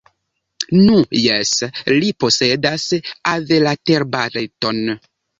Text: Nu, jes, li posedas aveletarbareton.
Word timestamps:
Nu, 0.77 0.93
jes, 1.23 1.51
li 1.97 2.09
posedas 2.23 2.85
aveletarbareton. 3.33 4.81